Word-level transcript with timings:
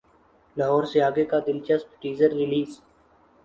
لاہور 0.57 0.83
سے 0.91 0.99
اگے 1.03 1.25
کا 1.31 1.39
دلچسپ 1.47 2.01
ٹیزر 2.01 2.29
ریلیز 2.33 2.79